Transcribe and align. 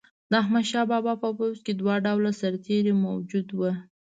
د 0.31 0.33
احمدشاه 0.41 0.89
بابا 0.91 1.13
په 1.23 1.29
پوځ 1.37 1.57
کې 1.65 1.73
دوه 1.79 1.95
ډوله 2.05 2.31
سرتیري 2.41 2.93
موجود 3.05 3.47
وو. 3.57 3.71